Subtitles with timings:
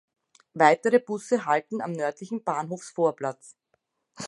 [0.55, 3.55] Weitere Busse halten am nördlichen Bahnhofsvorplatz.